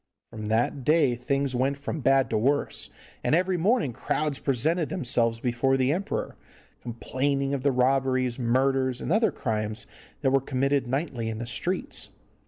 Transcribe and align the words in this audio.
From 0.31 0.47
that 0.47 0.83
day 0.83 1.13
things 1.13 1.53
went 1.53 1.77
from 1.77 1.99
bad 2.01 2.31
to 2.31 2.37
worse, 2.39 2.89
and 3.23 3.35
every 3.35 3.55
morning 3.55 3.93
crowds 3.93 4.39
presented 4.39 4.89
themselves 4.89 5.39
before 5.39 5.77
the 5.77 5.91
emperor, 5.93 6.35
complaining 6.81 7.53
of 7.53 7.61
the 7.61 7.71
robberies, 7.71 8.39
murders, 8.39 8.99
and 8.99 9.11
other 9.11 9.31
crimes 9.31 9.85
that 10.21 10.31
were 10.31 10.41
committed 10.41 10.87
nightly 10.87 11.29
in 11.29 11.37
the 11.37 11.45
streets. 11.45 12.09